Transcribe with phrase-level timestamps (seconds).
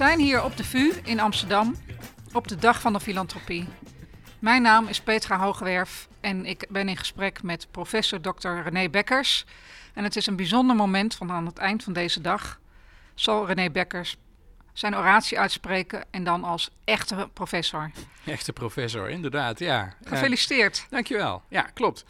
[0.00, 1.76] We zijn hier op de VU in Amsterdam
[2.32, 3.68] op de Dag van de Filantropie.
[4.38, 8.48] Mijn naam is Petra Hoogwerf en ik ben in gesprek met professor Dr.
[8.48, 9.44] René Bekkers.
[9.94, 12.60] En het is een bijzonder moment, want aan het eind van deze dag
[13.14, 14.16] zal René Bekkers
[14.72, 17.90] zijn oratie uitspreken en dan als echte professor.
[18.24, 19.94] Echte professor, inderdaad, ja.
[20.04, 20.78] Gefeliciteerd.
[20.78, 21.42] Uh, dankjewel.
[21.48, 22.04] Ja, klopt.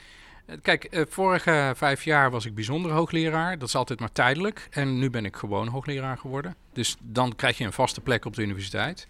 [0.62, 3.58] Kijk, uh, vorige vijf jaar was ik bijzonder hoogleraar.
[3.58, 4.68] Dat is altijd maar tijdelijk.
[4.70, 6.56] En nu ben ik gewoon hoogleraar geworden.
[6.72, 9.06] Dus dan krijg je een vaste plek op de universiteit.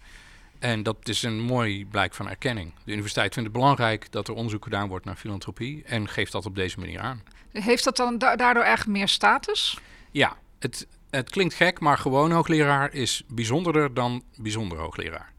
[0.59, 2.73] En dat is een mooi blijk van erkenning.
[2.83, 6.45] De universiteit vindt het belangrijk dat er onderzoek gedaan wordt naar filantropie en geeft dat
[6.45, 7.23] op deze manier aan.
[7.51, 9.79] Heeft dat dan daardoor echt meer status?
[10.11, 15.31] Ja, het, het klinkt gek, maar gewoon hoogleraar is bijzonderder dan bijzonder hoogleraar.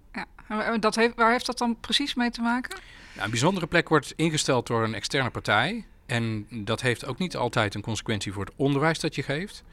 [0.48, 2.78] Ja, dat heeft, waar heeft dat dan precies mee te maken?
[3.12, 5.84] Nou, een bijzondere plek wordt ingesteld door een externe partij.
[6.12, 9.64] En dat heeft ook niet altijd een consequentie voor het onderwijs dat je geeft.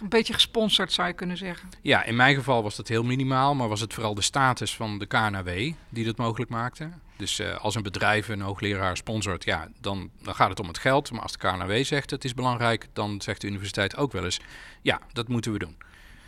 [0.00, 1.68] Een beetje gesponsord zou je kunnen zeggen.
[1.82, 4.98] Ja, in mijn geval was dat heel minimaal, maar was het vooral de status van
[4.98, 6.90] de KNW die dat mogelijk maakte.
[7.16, 10.78] Dus uh, als een bedrijf een hoogleraar sponsort, ja, dan, dan gaat het om het
[10.78, 11.10] geld.
[11.10, 14.40] Maar als de KNW zegt het is belangrijk, dan zegt de universiteit ook wel eens,
[14.82, 15.76] ja, dat moeten we doen.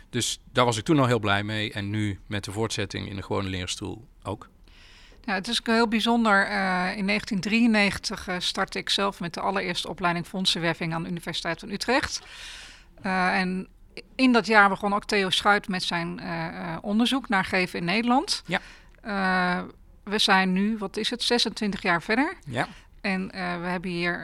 [0.09, 3.15] Dus daar was ik toen al heel blij mee en nu met de voortzetting in
[3.15, 4.49] de gewone leerstoel ook.
[5.23, 6.41] Ja, het is heel bijzonder.
[6.41, 11.59] Uh, in 1993 uh, startte ik zelf met de allereerste opleiding fondsenwerving aan de Universiteit
[11.59, 12.21] van Utrecht.
[13.05, 13.67] Uh, en
[14.15, 16.21] in dat jaar begon ook Theo Schuit met zijn
[16.81, 18.43] onderzoek naar geven in Nederland.
[18.45, 18.59] Ja.
[20.03, 22.33] We zijn nu, wat is het, 26 jaar verder.
[22.45, 22.67] Ja.
[23.01, 23.27] En
[23.61, 24.23] we hebben hier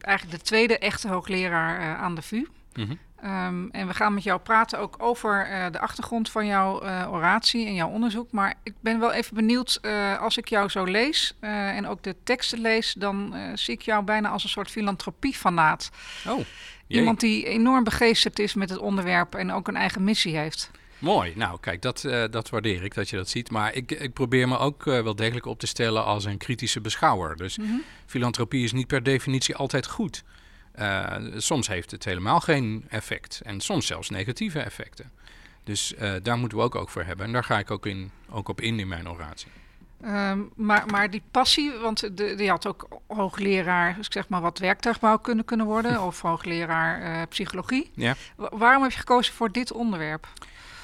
[0.00, 2.44] eigenlijk de tweede echte hoogleraar aan de VU.
[2.76, 2.98] Mm -hmm.
[3.24, 7.12] Um, en we gaan met jou praten ook over uh, de achtergrond van jouw uh,
[7.12, 8.32] oratie en jouw onderzoek.
[8.32, 12.16] Maar ik ben wel even benieuwd, uh, als ik jou zo lees en ook de
[12.24, 15.90] teksten lees, dan zie ik jou bijna als een soort filantropie-fanaat.
[16.26, 16.98] Oh, jee.
[16.98, 20.70] Iemand die enorm begeesterd is met het onderwerp en ook een eigen missie heeft.
[20.98, 23.50] Mooi, nou kijk, dat, dat waardeer ik dat je dat ziet.
[23.50, 27.36] Maar ik, ik probeer me ook wel degelijk op te stellen als een kritische beschouwer.
[27.36, 27.82] Dus mm -hmm.
[28.06, 30.24] filantropie is niet per definitie altijd goed.
[30.78, 35.10] Uh, soms heeft het helemaal geen effect en soms zelfs negatieve effecten.
[35.64, 37.26] Dus uh, daar moeten we ook, ook voor hebben.
[37.26, 39.50] En daar ga ik ook, in, ook op in in mijn oratie.
[40.04, 44.58] Um, maar, maar die passie, want de, die had ook hoogleraar, ik zeg maar wat
[44.58, 47.90] werktuigbouw kunnen, kunnen worden, of hoogleraar uh, psychologie.
[47.94, 48.14] Ja.
[48.36, 50.28] waarom heb je gekozen voor dit onderwerp?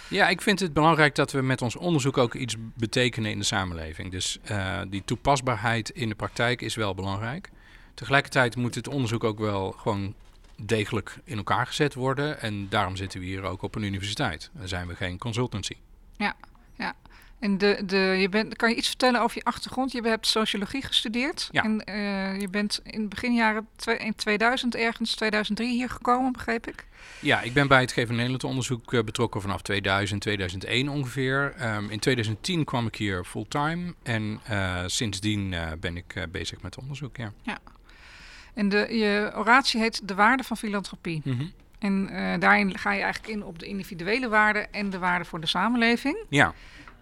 [0.08, 3.44] Ja, ik vind het belangrijk dat we met ons onderzoek ook iets betekenen in de
[3.44, 4.10] samenleving.
[4.10, 7.50] Dus uh, die toepasbaarheid in de praktijk is wel belangrijk.
[7.94, 10.14] Tegelijkertijd moet het onderzoek ook wel gewoon
[10.56, 12.40] degelijk in elkaar gezet worden.
[12.40, 14.50] En daarom zitten we hier ook op een universiteit.
[14.52, 15.76] Dan zijn we geen consultancy.
[16.16, 16.34] Ja,
[16.76, 16.94] ja.
[17.38, 19.92] En de, de, je bent, kan je iets vertellen over je achtergrond?
[19.92, 21.48] Je hebt sociologie gestudeerd.
[21.50, 21.62] Ja.
[21.64, 26.86] En uh, je bent in beginjaren in 2000 ergens, 2003 hier gekomen, begreep ik?
[27.20, 31.54] Ja, ik ben bij het Geven Nederland onderzoek uh, betrokken vanaf 2000, 2001 ongeveer.
[31.74, 37.16] Um, in 2010 kwam ik hier fulltime en uh, sindsdien ben ik bezig met onderzoek,
[37.16, 37.32] ja.
[37.42, 37.58] Ja.
[38.54, 41.20] En de, je oratie heet De Waarde van Filantropie.
[41.24, 41.52] Mm -hmm.
[41.78, 45.40] En uh, daarin ga je eigenlijk in op de individuele waarde en de waarde voor
[45.40, 46.24] de samenleving.
[46.28, 46.54] Ja.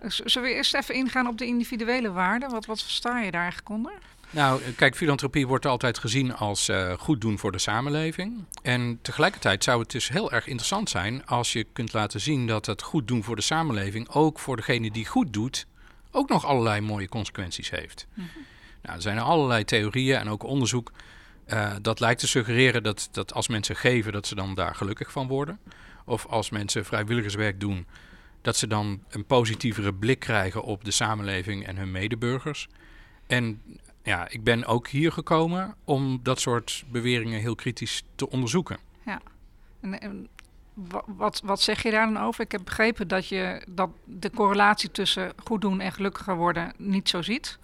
[0.03, 2.49] Dus zullen we eerst even ingaan op de individuele waarde?
[2.49, 3.93] Wat, wat versta je daar eigenlijk onder?
[4.31, 8.45] Nou, kijk, filantropie wordt altijd gezien als uh, goed doen voor de samenleving.
[8.63, 12.67] En tegelijkertijd zou het dus heel erg interessant zijn als je kunt laten zien dat
[12.67, 15.67] het goed doen voor de samenleving ook voor degene die goed doet,
[16.11, 18.07] ook nog allerlei mooie consequenties heeft.
[18.15, 18.43] Mm -hmm.
[18.83, 20.93] Nou, er zijn allerlei theorieën en ook onderzoek
[21.53, 25.13] uh, dat lijkt te suggereren dat, dat als mensen geven, dat ze dan daar gelukkig
[25.13, 25.59] van worden.
[26.05, 27.87] Of als mensen vrijwilligerswerk doen,
[28.43, 32.69] dat ze dan een positievere blik krijgen op de samenleving en hun medeburgers.
[33.27, 33.63] En
[34.03, 38.79] ja, ik ben ook hier gekomen om dat soort beweringen heel kritisch te onderzoeken.
[39.05, 39.21] Ja,
[39.81, 40.29] en, en
[41.07, 42.45] wat, wat zeg je daar dan over?
[42.45, 47.09] Ik heb begrepen dat je dat de correlatie tussen goed doen en gelukkiger worden niet
[47.09, 47.59] zo ziet.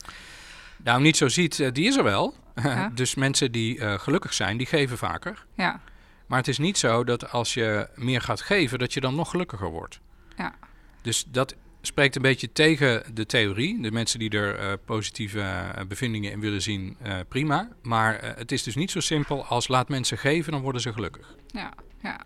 [0.77, 2.35] Nou, niet zo ziet, uh, die is er wel.
[2.63, 2.91] Ja.
[2.95, 5.47] dus mensen die uh, gelukkig zijn, die geven vaker.
[5.55, 5.81] Ja.
[6.27, 9.31] Maar het is niet zo dat als je meer gaat geven, dat je dan nog
[9.31, 10.01] gelukkiger wordt.
[10.37, 10.55] Ja.
[11.03, 13.83] Dus dat spreekt een beetje tegen de theorie.
[13.83, 16.97] De mensen die er uh, positieve uh, bevindingen in willen zien,
[17.29, 17.69] prima.
[17.83, 21.35] Maar het is dus niet zo simpel als laat mensen geven, dan worden ze gelukkig.
[21.47, 21.73] Ja,
[22.03, 22.21] ja.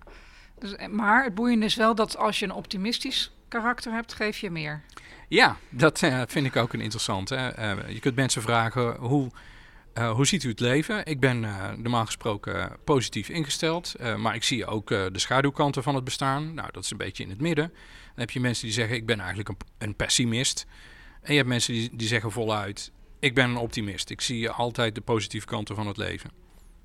[0.58, 4.50] Dus, maar het boeiende is wel dat als je een optimistisch karakter hebt, geef je
[4.50, 4.82] meer.
[5.28, 7.54] Ja, dat vind ik ook een interessante.
[7.88, 9.30] Je kunt mensen vragen hoe,
[10.00, 11.06] uh, hoe ziet u het leven?
[11.06, 11.40] Ik ben
[11.76, 16.54] normaal gesproken positief ingesteld, maar ik zie ook de schaduwkanten van het bestaan.
[16.54, 17.68] Nou, dat is een beetje in het midden.
[17.68, 20.66] Dan heb je mensen die zeggen ik ben eigenlijk een, een pessimist.
[21.22, 24.10] En je hebt mensen die, die zeggen voluit ik ben een optimist.
[24.10, 26.30] Ik zie altijd de positieve kanten van het leven.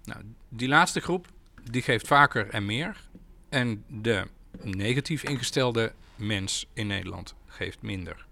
[0.03, 1.27] Nou, die laatste groep
[1.71, 3.07] die geeft vaker en meer.
[3.49, 4.27] En de
[4.61, 8.25] negatief ingestelde mens in Nederland geeft minder.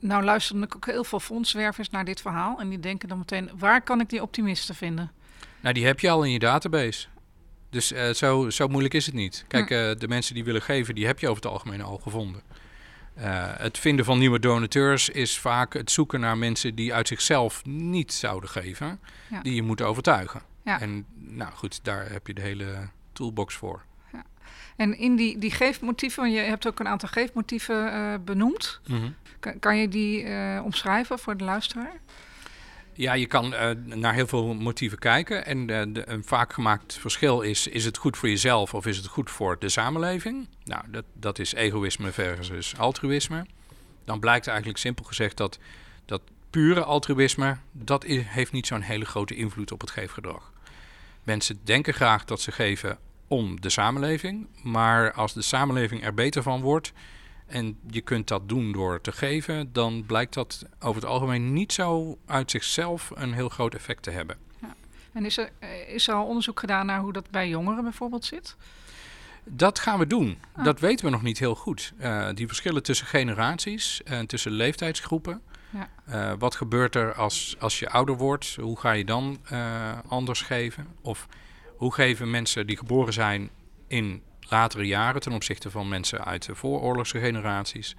[0.00, 3.82] Nou luisteren ook heel veel fondswervers naar dit verhaal en die denken dan meteen, waar
[3.82, 5.12] kan ik die optimisten vinden?
[5.60, 7.06] Nou, die heb je al in je database.
[7.70, 9.44] Dus uh, zo, zo moeilijk is het niet.
[9.48, 12.42] Kijk, uh, de mensen die willen geven, die heb je over het algemeen al gevonden.
[13.18, 13.24] Uh,
[13.56, 18.12] het vinden van nieuwe donateurs is vaak het zoeken naar mensen die uit zichzelf niet
[18.12, 19.00] zouden geven,
[19.30, 19.40] ja.
[19.40, 20.42] die je moet overtuigen.
[20.64, 20.80] Ja.
[20.80, 23.82] En nou goed, daar heb je de hele toolbox voor.
[24.76, 28.80] En in die, die geefmotieven, je hebt ook een aantal geefmotieven benoemd.
[28.86, 29.14] Mm -hmm.
[29.40, 30.26] kan, kan, je die
[30.62, 32.00] omschrijven voor de luisteraar?
[32.94, 35.46] Ja, je kan uh, naar heel veel motieven kijken.
[35.46, 39.06] En de, een vaak gemaakt verschil is: is het goed voor jezelf of is het
[39.06, 40.48] goed voor de samenleving?
[40.64, 43.46] Nou, dat, dat is egoïsme versus altruïsme.
[44.04, 45.58] Dan blijkt eigenlijk simpel gezegd dat,
[46.04, 50.52] dat pure altruïsme, dat heeft niet zo'n hele grote invloed op het geefgedrag.
[51.22, 52.98] Mensen denken graag dat ze geven
[53.32, 56.92] om de samenleving, maar als de samenleving er beter van wordt,
[57.46, 61.72] en je kunt dat doen door te geven, dan blijkt dat over het algemeen niet
[61.72, 64.36] zo uit zichzelf een heel groot effect te hebben.
[64.60, 64.74] Ja.
[65.12, 68.24] En is er, eh, is er al onderzoek gedaan naar hoe dat bij jongeren bijvoorbeeld
[68.24, 68.56] zit?
[69.44, 70.38] Dat gaan we doen.
[70.52, 70.64] Ah.
[70.64, 71.92] Dat weten we nog niet heel goed.
[72.00, 75.42] Uh, die verschillen tussen generaties en tussen leeftijdsgroepen.
[75.70, 75.88] Ja.
[76.08, 78.56] Uh, wat gebeurt er als, als je ouder wordt?
[78.60, 80.86] Hoe ga je dan uh, anders geven?
[81.00, 81.28] Of
[81.82, 83.50] hoe geven mensen die geboren zijn
[83.86, 87.96] in latere jaren ten opzichte van mensen uit de vooroorlogse generaties.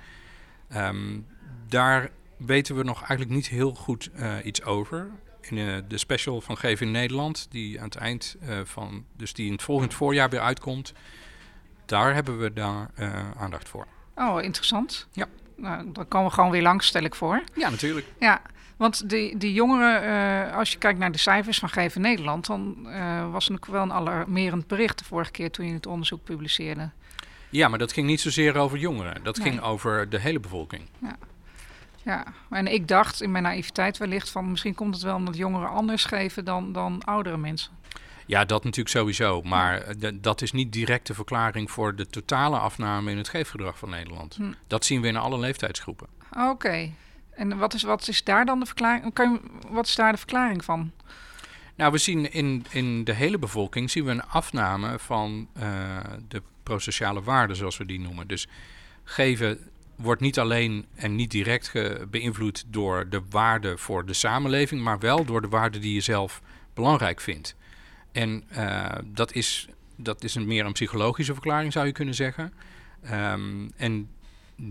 [0.69, 1.19] Ehm,
[1.67, 5.09] daar weten we nog eigenlijk niet heel goed uh, iets over.
[5.41, 9.33] In uh, de special van Geven in Nederland, die aan het eind uh, van, dus
[9.33, 10.93] die in het volgend voorjaar weer uitkomt,
[11.85, 12.89] daar hebben we daar
[13.37, 13.87] aandacht voor.
[14.15, 15.07] Oh, interessant.
[15.11, 15.27] Ja.
[15.55, 17.43] Nou, dan komen we gewoon weer langs, stel ik voor.
[17.53, 18.07] Ja, natuurlijk.
[18.19, 18.41] Ja,
[18.77, 22.77] want die, die jongeren, uh, als je kijkt naar de cijfers van Geven Nederland, dan
[22.85, 26.89] uh, was het wel een alarmerend bericht de vorige keer toen je het onderzoek publiceerde.
[27.49, 29.23] Ja, maar dat ging niet zozeer over jongeren.
[29.23, 30.81] Dat ging over de hele bevolking.
[31.01, 31.15] Ja.
[32.03, 35.69] ja, en ik dacht in mijn naïviteit wellicht van misschien komt het wel omdat jongeren
[35.69, 37.71] anders geven dan, dan oudere mensen.
[38.25, 39.41] Ja, dat natuurlijk sowieso.
[39.41, 43.89] Maar dat is niet direct de verklaring voor de totale afname in het geefgedrag van
[43.89, 44.35] Nederland.
[44.35, 44.51] Hm.
[44.67, 46.07] Dat zien we in alle leeftijdsgroepen.
[46.37, 46.89] Oké.
[47.35, 49.13] En wat is, wat is daar dan de verklaring?
[49.13, 49.39] Kan je,
[49.69, 50.91] wat is daar de verklaring van?
[51.75, 55.97] Nou, we zien in, in de hele bevolking zien we een afname van uh,
[56.27, 58.27] de prosociale waarden, zoals we die noemen.
[58.27, 58.47] Dus
[59.03, 59.59] geven
[59.95, 61.71] wordt niet alleen en niet direct
[62.09, 66.41] beïnvloed door de waarde voor de samenleving, maar wel door de waarden die je zelf
[66.73, 67.55] belangrijk vindt.
[68.11, 72.53] En uh, dat, is, dat is een meer een psychologische verklaring, zou je kunnen zeggen.
[73.11, 74.09] Um, en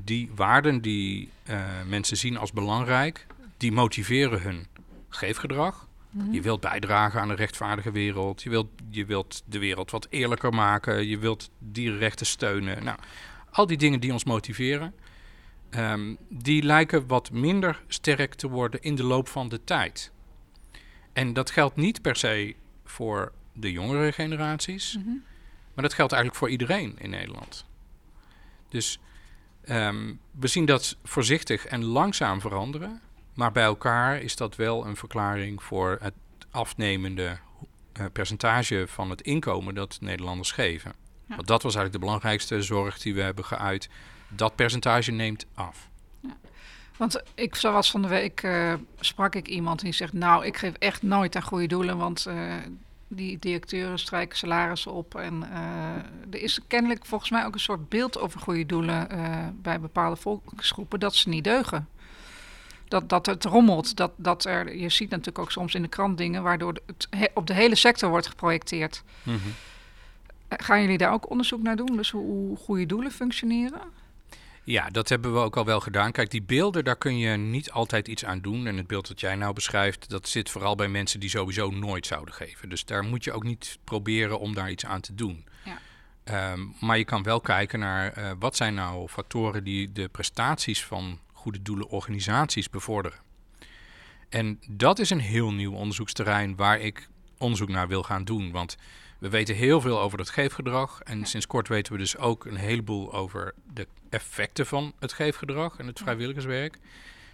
[0.00, 1.56] die waarden die uh,
[1.86, 4.66] mensen zien als belangrijk, die motiveren hun
[5.08, 5.88] geefgedrag.
[6.10, 6.32] Mhm.
[6.32, 8.42] Je wilt bijdragen aan een rechtvaardige wereld.
[8.42, 11.06] Je wilt, je wilt de wereld wat eerlijker maken.
[11.06, 12.84] Je wilt dierenrechten steunen.
[12.84, 12.98] Nou,
[13.50, 14.94] al die dingen die ons motiveren,
[15.70, 20.12] um, die lijken wat minder sterk te worden in de loop van de tijd.
[21.12, 22.54] En dat geldt niet per se
[22.84, 25.22] voor de jongere generaties, mm -hmm.
[25.74, 27.64] maar dat geldt eigenlijk voor iedereen in Nederland.
[28.68, 28.98] Dus
[29.70, 33.00] Um, we zien dat voorzichtig en langzaam veranderen.
[33.34, 36.14] Maar bij elkaar is dat wel een verklaring voor het
[36.50, 37.38] afnemende
[38.00, 40.92] uh, percentage van het inkomen dat Nederlanders geven.
[41.26, 41.36] Ja.
[41.36, 43.88] Want dat was eigenlijk de belangrijkste zorg die we hebben geuit.
[44.28, 45.88] Dat percentage neemt af.
[46.20, 46.36] Ja.
[46.96, 50.74] Want ik zoals van de week uh, sprak ik iemand die zegt: Nou, ik geef
[50.78, 51.96] echt nooit aan goede doelen.
[51.96, 52.54] Want uh,
[53.16, 55.14] die directeuren strijken salarissen op.
[55.14, 59.46] En uh, er is kennelijk volgens mij ook een soort beeld over goede doelen uh,
[59.54, 61.88] bij bepaalde volksgroepen dat ze niet deugen.
[62.88, 63.96] Dat, dat het rommelt.
[63.96, 67.26] Dat, dat er, je ziet natuurlijk ook soms in de krant dingen waardoor het he,
[67.34, 69.02] op de hele sector wordt geprojecteerd.
[69.22, 69.52] Mm -hmm.
[70.48, 71.96] Gaan jullie daar ook onderzoek naar doen?
[71.96, 73.80] Dus hoe, hoe goede doelen functioneren?
[74.64, 76.12] Ja, dat hebben we ook al wel gedaan.
[76.12, 78.66] Kijk, die beelden, daar kun je niet altijd iets aan doen.
[78.66, 82.06] En het beeld dat jij nou beschrijft, dat zit vooral bij mensen die sowieso nooit
[82.06, 82.68] zouden geven.
[82.68, 85.44] Dus daar moet je ook niet proberen om daar iets aan te doen.
[85.64, 86.52] Ja.
[86.52, 90.84] Um, maar je kan wel kijken naar uh, wat zijn nou factoren die de prestaties
[90.84, 93.18] van goede doelenorganisaties bevorderen.
[94.28, 98.50] En dat is een heel nieuw onderzoeksterrein waar ik onderzoek naar wil gaan doen.
[98.50, 98.76] Want
[99.22, 101.00] we weten heel veel over het geefgedrag.
[101.00, 105.78] En sinds kort weten we dus ook een heleboel over de effecten van het geefgedrag
[105.78, 106.78] en het vrijwilligerswerk.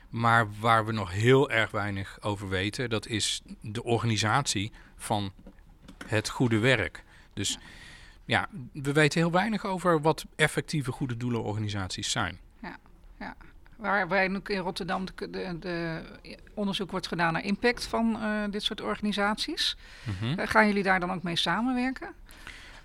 [0.08, 5.32] Maar waar we nog heel erg weinig over weten, dat is de organisatie van
[6.06, 7.04] het goede werk.
[7.34, 7.58] Dus
[8.24, 12.38] ja, we weten heel weinig over wat effectieve goede doelenorganisaties zijn.
[13.78, 16.00] Waar wij nu in Rotterdam de, de, de,
[16.54, 19.76] onderzoek wordt gedaan naar impact van uh, dit soort organisaties.
[20.04, 20.38] Mm -hmm.
[20.38, 22.08] uh, gaan jullie daar dan ook mee samenwerken?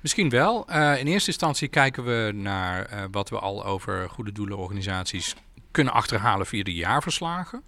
[0.01, 0.65] Misschien wel.
[0.69, 5.35] Uh, in eerste instantie kijken we naar wat we al over goede doelenorganisaties
[5.71, 7.63] kunnen achterhalen via de jaarverslagen.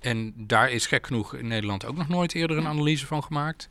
[0.00, 3.68] En daar is gek genoeg in Nederland ook nog nooit eerder een analyse van gemaakt.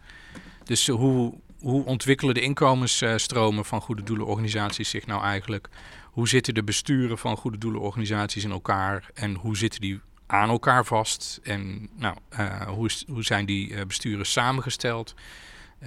[0.63, 5.69] Dus hoe, hoe ontwikkelen de inkomensstromen van goede doelenorganisaties zich nou eigenlijk?
[6.11, 9.09] Hoe zitten de besturen van goede doelenorganisaties in elkaar?
[9.13, 11.39] En hoe zitten die aan elkaar vast?
[11.43, 15.15] En nou, uh, hoe, is, hoe zijn die uh, besturen samengesteld?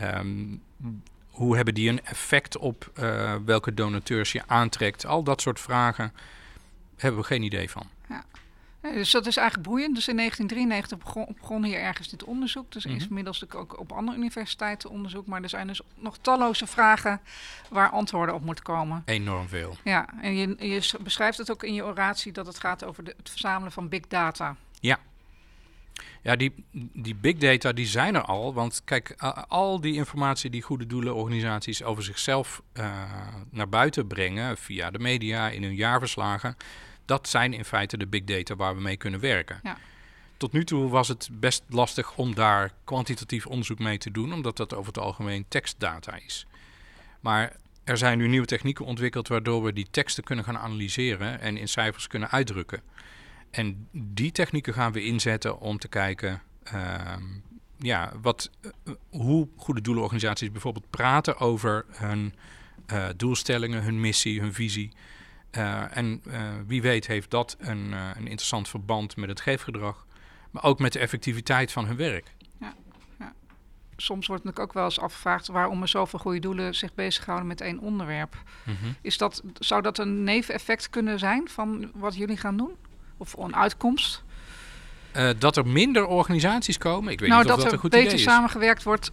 [0.01, 0.63] Um,
[1.31, 5.07] hoe hebben die een effect op uh, welke donateurs je aantrekt?
[5.07, 6.13] Al dat soort vragen
[6.97, 7.89] hebben we geen idee van.
[8.09, 8.25] Ja.
[8.83, 9.95] Dus dat is eigenlijk boeiend.
[9.95, 12.73] Dus in 1993 begon, begon hier ergens dit onderzoek.
[12.73, 13.01] Dus mm -hmm.
[13.09, 15.27] inmiddels ook op andere universiteiten onderzoek.
[15.27, 17.21] Maar er zijn dus nog talloze vragen
[17.69, 19.03] waar antwoorden op moeten komen.
[19.05, 19.77] Enorm veel.
[19.85, 23.15] Ja, en je, je beschrijft het ook in je oratie dat het gaat over de,
[23.17, 24.57] het verzamelen van big data.
[24.81, 24.99] Ja.
[26.23, 28.55] Ja, die, die big data die zijn er al.
[28.55, 29.15] Want kijk,
[29.49, 33.03] al die informatie die goede doelenorganisaties over zichzelf uh,
[33.51, 36.57] naar buiten brengen via de media in hun jaarverslagen
[37.13, 39.61] dat zijn in feite de big data waar we mee kunnen werken.
[39.63, 39.77] Ja.
[40.37, 44.57] Tot nu toe was het best lastig om daar kwantitatief onderzoek mee te doen, omdat
[44.57, 46.47] dat over het algemeen tekstdata is.
[47.21, 51.57] Maar er zijn nu nieuwe technieken ontwikkeld waardoor we die teksten kunnen gaan analyseren en
[51.57, 52.83] in cijfers kunnen uitdrukken.
[53.51, 56.43] En die technieken gaan we inzetten om te kijken
[56.75, 57.17] uh,
[57.79, 62.35] ja, wat, uh, hoe goede doelenorganisaties bijvoorbeeld praten over hun
[62.93, 64.93] uh, doelstellingen, hun missie, hun visie.
[65.59, 70.07] Uh, en uh, wie weet heeft dat een, uh, een, interessant verband met het geefgedrag,
[70.51, 72.35] maar ook met de effectiviteit van hun werk.
[72.61, 72.75] Ja,
[73.19, 73.33] ja.
[73.97, 77.61] Soms wordt natuurlijk ook wel eens afgevraagd waarom er zoveel goede doelen zich bezighouden met
[77.61, 78.35] één onderwerp.
[78.65, 78.97] Mm -hmm.
[79.01, 82.73] Is dat, zou dat een neveneffect kunnen zijn van wat jullie gaan doen?
[83.17, 84.23] Of een uitkomst?
[85.39, 87.13] dat er minder organisaties komen?
[87.13, 88.11] Ik weet nou, niet of dat, dat een goed idee is.
[88.11, 89.11] dat er beter samengewerkt wordt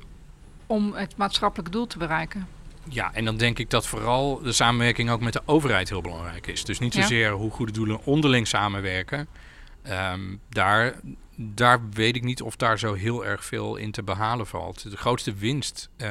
[0.66, 2.48] om het maatschappelijke doel te bereiken.
[2.90, 6.48] Ja, en dan denk ik dat vooral de samenwerking ook met de overheid heel belangrijk
[6.48, 6.66] is.
[6.66, 7.34] Dus niet zozeer ja.
[7.34, 9.28] hoe goede doelen onderling samenwerken.
[10.12, 11.00] Um, daar,
[11.36, 14.92] daar weet ik niet of daar zo heel erg veel in te behalen valt.
[14.92, 16.10] De grootste winst uh,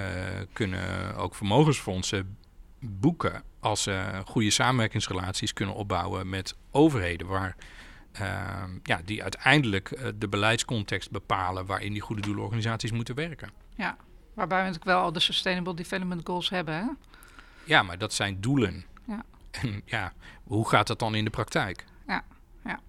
[0.53, 2.37] kunnen ook vermogensfondsen
[2.81, 7.57] boeken als ze goede samenwerkingsrelaties kunnen opbouwen met overheden waar
[8.21, 8.21] uh,
[8.83, 13.51] ja, die uiteindelijk uh, de beleidscontext bepalen waarin die goede doelenorganisaties moeten werken.
[13.77, 13.97] Ja,
[14.35, 16.75] Waarbij we natuurlijk wel al de Sustainable Development Goals hebben.
[16.75, 16.87] Hè?
[17.65, 18.85] Ja, maar dat zijn doelen.
[19.05, 19.23] Ja.
[19.51, 20.13] En ja,
[20.45, 21.85] hoe gaat dat dan in de praktijk?
[22.07, 22.25] Ja,
[22.65, 22.81] ja.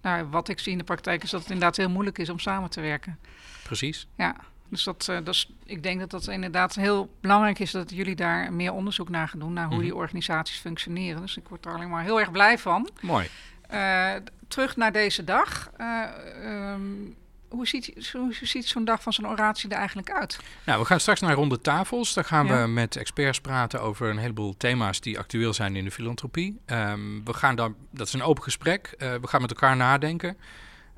[0.00, 2.38] Nou, wat ik zie in de praktijk is dat het inderdaad heel moeilijk is om
[2.38, 3.18] samen te werken.
[3.62, 4.06] Precies.
[4.16, 4.36] Ja,
[4.68, 8.16] dus dat, uh, dat is, ik denk dat dat inderdaad heel belangrijk is dat jullie
[8.16, 9.88] daar meer onderzoek naar gaan doen, naar hoe mm -hmm.
[9.88, 11.20] die organisaties functioneren.
[11.20, 12.90] Dus ik word er alleen maar heel erg blij van.
[13.00, 13.28] Mooi.
[13.72, 14.12] Uh,
[14.48, 15.70] terug naar deze dag.
[15.78, 17.16] Uh, um,
[17.48, 20.40] hoe ziet, hoe ziet zo'n dag van zo'n oratie er eigenlijk uit?
[20.64, 22.14] Nou, we gaan straks naar ronde tafels.
[22.14, 22.62] Daar gaan ja.
[22.62, 26.60] we met experts praten over een heleboel thema's die actueel zijn in de filantropie.
[26.66, 28.94] Um, we gaan dan, dat is een open gesprek.
[28.98, 30.36] Uh, we gaan met elkaar nadenken.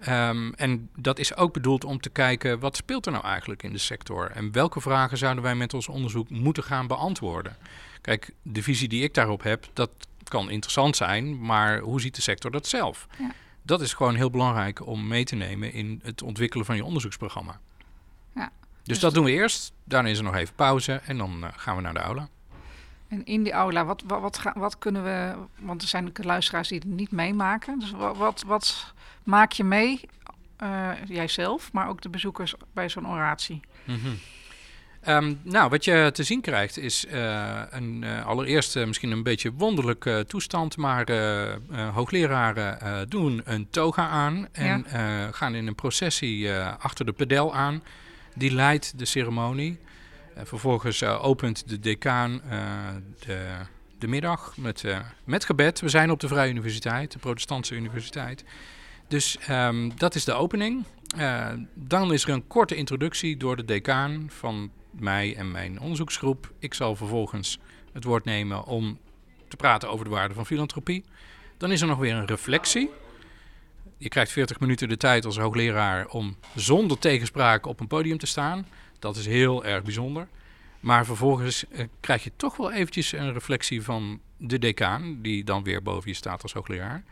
[0.09, 3.73] Um, en dat is ook bedoeld om te kijken wat speelt er nou eigenlijk in
[3.73, 7.57] de sector en welke vragen zouden wij met ons onderzoek moeten gaan beantwoorden.
[8.01, 9.91] Kijk, de visie die ik daarop heb, dat
[10.25, 13.07] kan interessant zijn, maar hoe ziet de sector dat zelf?
[13.19, 13.31] Ja
[13.69, 17.61] dat is gewoon heel belangrijk om mee te nemen in het ontwikkelen van je onderzoeksprogramma.
[18.35, 19.73] Ja, dus, dus dat doen we eerst.
[19.85, 22.29] Daarna is er nog even pauze en dan uh, gaan we naar de aula.
[23.09, 25.35] En in die aula, wat, wat, wat, ga, wat kunnen we...
[25.59, 27.79] Want er zijn luisteraars die het niet meemaken.
[27.79, 30.01] Dus wat, wat, maak je mee,
[30.63, 33.61] uh, jijzelf, maar ook de bezoekers bij zo'n oratie?
[33.85, 34.19] Mm -hmm.
[35.07, 39.23] Um, nou, wat je te zien krijgt is uh, een, uh, allereerst uh, misschien een
[39.23, 41.07] beetje wonderlijke toestand, maar
[41.93, 45.33] hoogleraren doen een toga aan en ja.
[45.33, 47.83] gaan in een processie achter de pedel aan.
[48.35, 49.79] Die leidt de ceremonie.
[50.37, 52.41] vervolgens opent de decaan
[53.19, 53.47] de,
[53.99, 54.85] de, middag met,
[55.25, 55.81] met gebed.
[55.81, 58.45] We zijn op de Vrije Universiteit, de Protestantse Universiteit.
[59.09, 60.85] Dus um, dat is de opening.
[61.75, 66.53] dan is er een korte introductie door de decaan van mij en mijn onderzoeksgroep.
[66.59, 67.59] Ik zal vervolgens
[67.93, 68.99] het woord nemen om
[69.49, 71.05] te praten over de waarde van filantropie.
[71.57, 72.91] Dan is er nog weer een reflectie.
[73.97, 78.27] Je krijgt 40 minuten de tijd als hoogleraar om zonder tegenspraak op een podium te
[78.27, 78.67] staan.
[78.99, 80.29] Dat is heel erg bijzonder.
[80.81, 85.63] Maar vervolgens eh, krijg je toch wel eventjes een reflectie van de decaan, die dan
[85.63, 87.05] weer boven je staat als hoogleraar.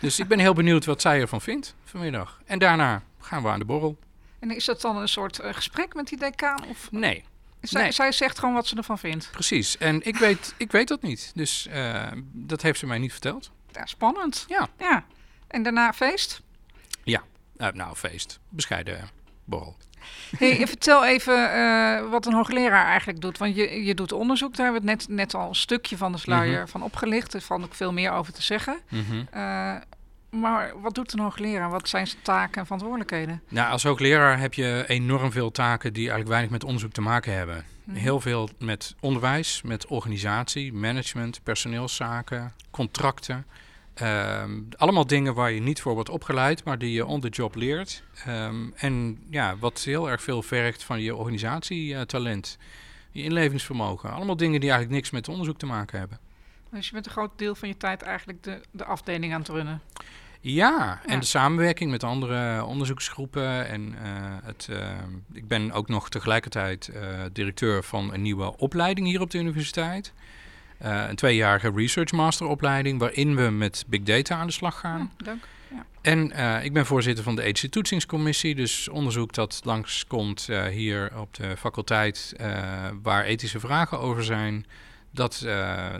[0.00, 2.40] Dus ik ben heel benieuwd wat zij ervan vindt vanmiddag.
[2.44, 3.98] En daarna gaan we aan de borrel.
[4.38, 6.64] En is dat dan een soort uh, gesprek met die decaan?
[6.68, 6.90] Of?
[6.90, 7.24] Nee,
[7.62, 7.92] zij, nee.
[7.92, 9.28] zij, zegt gewoon wat ze ervan vindt.
[9.30, 9.78] Precies.
[9.78, 11.32] En ik weet, ik weet dat niet.
[11.34, 13.50] Dus uh, dat heeft ze mij niet verteld.
[13.72, 14.44] Ja, spannend.
[14.48, 14.68] Ja.
[14.78, 15.04] ja.
[15.48, 16.42] En daarna feest?
[17.04, 17.22] Ja.
[17.56, 18.38] Uh, nou, feest.
[18.48, 19.08] Bescheiden
[19.44, 19.76] borrel.
[20.38, 23.38] Hey, vertel even uh, wat een hoogleraar eigenlijk doet.
[23.38, 26.12] Want je, je doet onderzoek, daar hebben we het net, net al een stukje van
[26.12, 26.70] de sluier mhm.
[26.70, 27.34] van opgelicht.
[27.34, 28.80] Er valt ook veel meer over te zeggen.
[28.88, 29.28] Mm
[30.32, 31.70] maar wat doet een hoogleraar?
[31.70, 33.42] Wat zijn zijn taken en verantwoordelijkheden?
[33.48, 37.32] Nou, als hoogleraar heb je enorm veel taken die eigenlijk weinig met onderzoek te maken
[37.34, 37.64] hebben.
[37.84, 37.96] Mhm.
[37.96, 43.46] Heel veel met onderwijs, met organisatie, management, personeelszaken, contracten.
[43.94, 47.54] Ehm, allemaal dingen waar je niet voor wordt opgeleid, maar die je on the job
[47.54, 48.02] leert.
[48.24, 52.58] Ehm, en ja, wat heel erg veel vergt van je organisatietalent,
[53.10, 54.12] je inlevingsvermogen.
[54.12, 56.18] Allemaal dingen die eigenlijk niks met onderzoek te maken hebben.
[56.70, 59.48] Dus je bent een groot deel van je tijd eigenlijk de, de afdeling aan het
[59.48, 59.80] runnen.
[60.44, 63.68] Ja, en de samenwerking met andere onderzoeksgroepen.
[63.68, 63.96] En uh,
[64.42, 64.76] het, uh,
[65.32, 67.00] ik ben ook nog tegelijkertijd uh,
[67.32, 70.12] directeur van een nieuwe opleiding hier op de universiteit.
[70.78, 75.10] een tweejarige research masteropleiding waarin we met big data aan de slag gaan.
[75.18, 75.44] Ja, dank.
[75.70, 75.86] Ja.
[76.00, 76.30] En
[76.64, 82.34] ik ben voorzitter van de ethische toetsingscommissie, dus onderzoek dat langskomt hier op de faculteit
[83.02, 84.66] waar ethische vragen over zijn,
[85.10, 85.46] dat,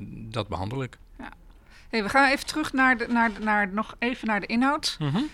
[0.09, 0.99] dat behandel ik.
[1.93, 4.97] Hey, we gaan even terug naar, de, naar, naar, nog even naar de inhoud.
[4.99, 5.31] Mm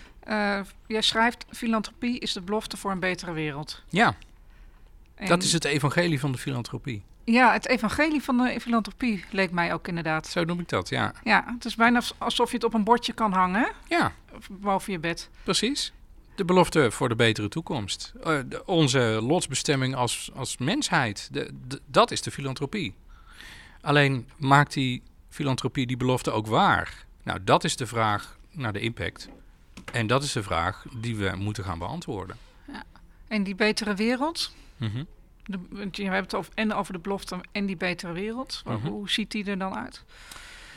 [0.86, 3.82] jij schrijft, filantropie is de belofte voor een betere wereld.
[3.88, 4.16] Ja,
[5.26, 7.02] dat is het evangelie van de filantropie.
[7.24, 10.26] Ja, het evangelie van de filantropie leek mij ook inderdaad.
[10.26, 11.12] Zo noem ik dat, ja.
[11.22, 13.72] Ja, het is bijna alsof je het op een bordje kan hangen.
[13.88, 14.12] Ja.
[14.50, 15.30] Boven je bed.
[15.42, 15.92] Precies.
[16.34, 18.12] De belofte voor de betere toekomst.
[18.26, 21.28] Uh, onze lotsbestemming als, als mensheid.
[21.32, 21.50] De,
[21.86, 22.94] dat is de filantropie.
[23.80, 25.02] Alleen maakt die
[25.38, 27.06] filantropie die belofte ook waar?
[27.22, 29.28] Nou, dat is de vraag naar de impact.
[29.92, 32.36] En dat is de vraag die we moeten gaan beantwoorden.
[32.66, 32.82] Ja.
[33.28, 34.52] En die betere wereld?
[34.76, 35.06] Mm -hmm.
[35.44, 38.62] de, je hebt het over, en over de belofte en die betere wereld.
[38.64, 38.86] Mhm.
[38.86, 40.04] Hoe ziet die er dan uit?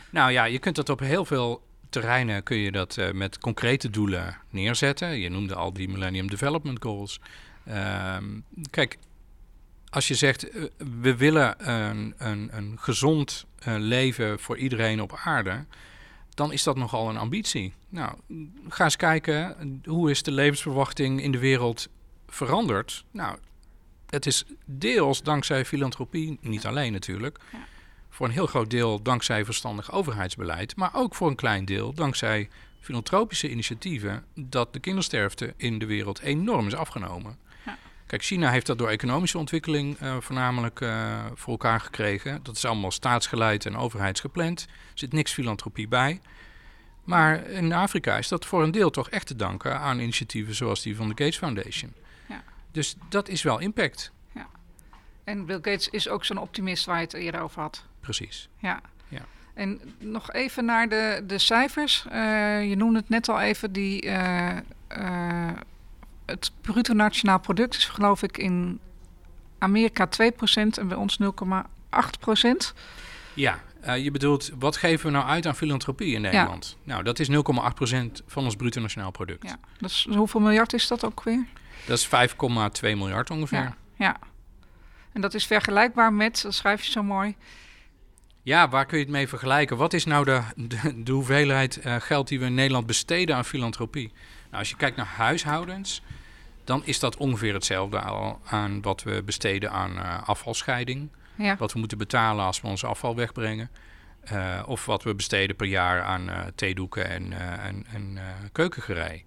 [0.09, 3.89] Nou ja, je kunt dat op heel veel terreinen kun je dat uh, met concrete
[3.89, 5.19] doelen neerzetten.
[5.19, 7.19] Je noemde al die Millennium Development Goals.
[7.65, 8.25] Ehm,
[8.69, 8.97] kijk,
[9.91, 10.63] als je zegt uh,
[11.01, 15.65] we willen een, een, een gezond uh, leven voor iedereen op aarde,
[16.29, 17.73] dan is dat nogal een ambitie.
[17.89, 18.13] Nou,
[18.69, 21.87] ga eens kijken hoe is de levensverwachting in de wereld
[22.27, 23.05] veranderd.
[23.11, 23.37] Nou,
[24.09, 27.39] het is deels dankzij filantropie, niet alleen natuurlijk.
[27.51, 27.57] Ja.
[28.09, 32.49] Voor een heel groot deel dankzij verstandig overheidsbeleid, maar ook voor een klein deel dankzij
[32.79, 37.37] filantropische initiatieven dat de kindersterfte in de wereld enorm is afgenomen.
[38.11, 42.39] Kijk, China heeft dat door economische ontwikkeling uh, voornamelijk uh, voor elkaar gekregen.
[42.43, 44.61] Dat is allemaal staatsgeleid en overheidsgepland.
[44.61, 46.21] Er zit niks filantropie bij.
[47.03, 50.81] Maar in Afrika is dat voor een deel toch echt te danken aan initiatieven zoals
[50.81, 51.93] die van de Gates Foundation.
[52.27, 52.43] Ja.
[52.71, 54.11] Dus dat is wel impact.
[54.31, 54.47] Ja.
[55.23, 57.85] En Bill Gates is ook zo'n optimist waar je het eerder over had.
[57.99, 58.49] Precies.
[58.57, 58.81] Ja.
[59.07, 59.25] ja.
[59.53, 62.05] En nog even naar de, de cijfers.
[62.07, 64.09] Uh, je noemde het net al even, die
[66.31, 68.79] het bruto nationaal product is geloof ik in
[69.57, 70.09] Amerika 2%
[70.53, 71.27] en bij ons 0,8%.
[73.33, 76.77] Ja, uh, je bedoelt, wat geven we nou uit aan filantropie in Nederland?
[76.83, 76.91] Ja.
[76.93, 77.33] Nou, dat is 0,8%
[78.27, 79.55] van ons bruto nationaal product.
[79.79, 81.45] Ja, hoeveel miljard is dat ook weer?
[81.85, 82.11] Dat is 5,2
[82.81, 83.59] miljard ongeveer.
[83.59, 84.19] Ja, ja,
[85.11, 87.35] en dat is vergelijkbaar met, dat schrijf je zo mooi...
[88.43, 89.77] Ja, waar kun je het mee vergelijken?
[89.77, 90.41] Wat is nou de,
[91.03, 94.11] de, hoeveelheid uh, geld die we in Nederland besteden aan filantropie?
[94.45, 96.01] Nou, als je kijkt naar huishoudens,
[96.71, 97.99] dan is dat ongeveer hetzelfde
[98.43, 101.09] aan wat we besteden aan uh, afvalscheiding.
[101.35, 101.57] Ja.
[101.57, 103.69] Wat we moeten betalen als we ons afval wegbrengen.
[104.31, 108.19] Uh, of wat we besteden per jaar aan uh, theedoeken en, en, en
[108.51, 109.25] keukengerei.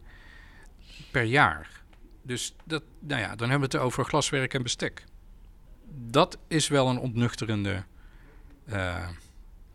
[1.11, 1.69] Per jaar.
[2.23, 5.05] Dus dat, nou ja, dan hebben we het over glaswerk en bestek.
[5.89, 7.85] Dat is wel een ontnuchterende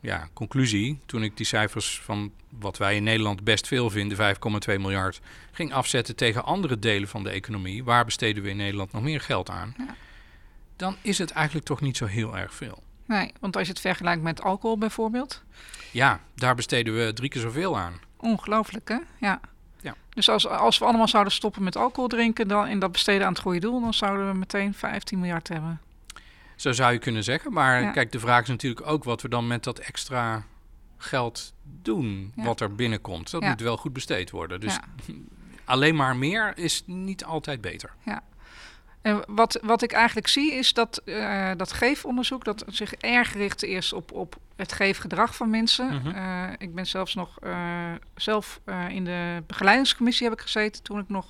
[0.00, 4.36] ja, conclusie, toen ik die cijfers van wat wij in Nederland best veel vinden,
[4.70, 5.20] 5,2 miljard,
[5.52, 9.20] ging afzetten tegen andere delen van de economie, waar besteden we in Nederland nog meer
[9.20, 9.94] geld aan, ja.
[10.76, 12.82] dan is het eigenlijk toch niet zo heel erg veel.
[13.06, 15.42] Nee, want als je het vergelijkt met alcohol bijvoorbeeld.
[15.90, 18.00] Ja, daar besteden we drie keer zoveel aan.
[18.16, 18.98] Ongelooflijk, hè?
[19.18, 19.40] Ja.
[19.80, 19.94] ja.
[20.08, 23.32] Dus als, als we allemaal zouden stoppen met alcohol drinken dan, en dat besteden aan
[23.32, 25.80] het goede doel, dan zouden we meteen 15 miljard hebben.
[26.60, 27.52] Zo zou je kunnen zeggen.
[27.52, 30.44] Maar kijk, de vraag is natuurlijk ook wat we dan met dat extra
[30.96, 33.30] geld doen, wat er binnenkomt.
[33.30, 34.60] Dat moet wel goed besteed worden.
[34.60, 34.78] Dus
[35.64, 37.92] alleen maar meer is niet altijd beter.
[38.04, 38.22] Ja.
[39.02, 43.62] En wat, wat ik eigenlijk zie is dat uh, dat geefonderzoek dat zich erg richt
[43.62, 45.94] eerst op, op het geefgedrag van mensen.
[45.94, 46.08] Mhm.
[46.08, 51.08] Eh, ik ben zelfs nog uh, zelf in de begeleidingscommissie heb ik gezeten toen ik
[51.08, 51.26] nog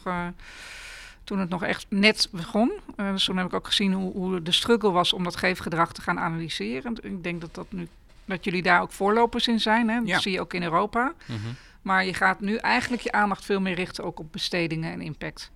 [1.31, 2.73] toen het nog echt net begon.
[2.97, 5.93] Uh, dus toen heb ik ook gezien hoe, hoe, de struggle was om dat geefgedrag
[5.93, 6.97] te gaan analyseren.
[7.03, 7.89] Ik denk dat, dat, nu,
[8.25, 9.89] dat jullie daar ook voorlopers in zijn.
[9.89, 10.05] Hè?
[10.05, 11.13] Dat zie je ook in Europa.
[11.27, 11.39] Mhm.
[11.83, 15.51] Maar je gaat nu eigenlijk je aandacht veel meer richten ook op bestedingen en impact.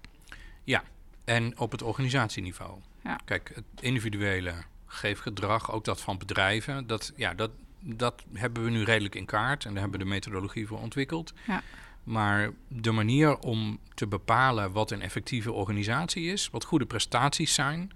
[0.64, 0.82] Ja,
[1.24, 2.78] en op het organisatieniveau.
[3.04, 3.18] Ja.
[3.24, 4.52] Kijk, het individuele
[4.86, 9.64] geefgedrag, ook dat van bedrijven, dat, ja, dat, dat hebben we nu redelijk in kaart
[9.64, 11.32] en daar hebben we de methodologie voor ontwikkeld.
[11.46, 11.62] Ja.
[12.04, 17.92] Maar de manier om te bepalen wat een effectieve organisatie is, wat goede prestaties zijn,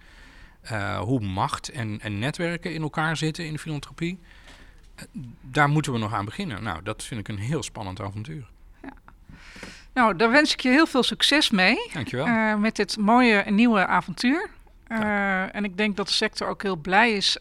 [0.73, 4.19] uh, hoe macht en, en netwerken in elkaar zitten in de filantropie,
[4.97, 6.63] uh, daar moeten we nog aan beginnen.
[6.63, 8.47] Nou, dat vind ik een heel spannend avontuur.
[8.83, 8.93] Ja.
[9.93, 11.91] Nou, daar wens ik je heel veel succes mee.
[11.93, 12.27] Dankjewel.
[12.27, 14.51] Uh, met dit mooie nieuwe avontuur.
[15.53, 17.37] en ik denk dat de sector ook heel blij is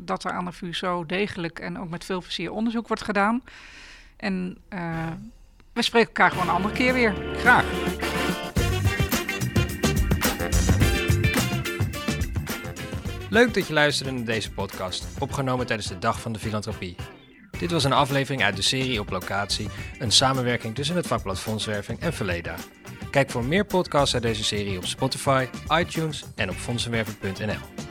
[0.00, 3.42] dat er aan de VU zo degelijk en ook met veel plezier onderzoek wordt gedaan.
[4.16, 4.58] En
[5.78, 7.14] we spreken elkaar gewoon een andere keer weer.
[7.36, 7.64] Graag.
[13.30, 16.96] Leuk dat je luisterde naar deze podcast, opgenomen tijdens de Dag van de Filantropie.
[17.58, 22.00] Dit was een aflevering uit de serie Op Locatie, een samenwerking tussen het vakblad Fondswerving
[22.00, 22.54] en Verleda.
[23.10, 27.88] Kijk voor meer podcasts uit deze serie op Spotify, iTunes en op fondsenwerving.nl.